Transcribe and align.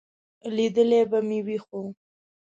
لیدلی 0.55 1.01
به 1.11 1.19
مې 1.27 1.39
وي، 1.45 1.57
خو... 1.65 1.79